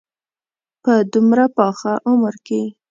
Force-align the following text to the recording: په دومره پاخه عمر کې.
په 0.83 0.93
دومره 1.13 1.45
پاخه 1.57 1.93
عمر 2.09 2.35
کې. 2.45 2.61